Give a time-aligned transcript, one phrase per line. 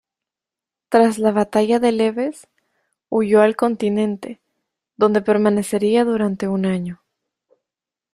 [0.89, 2.47] Tras la batalla de Lewes
[3.07, 4.41] huyó al continente,
[4.97, 7.03] donde permanecería durante un año.